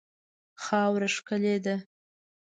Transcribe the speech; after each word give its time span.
خاوره 0.63 1.07
ښکلې 1.15 1.55
ده. 1.65 1.75